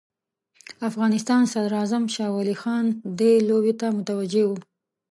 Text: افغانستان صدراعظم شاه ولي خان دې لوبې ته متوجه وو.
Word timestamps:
افغانستان 0.89 1.41
صدراعظم 1.53 2.03
شاه 2.15 2.31
ولي 2.37 2.55
خان 2.61 2.85
دې 3.19 3.33
لوبې 3.47 3.73
ته 3.81 3.87
متوجه 3.97 4.43
وو. 4.49 4.57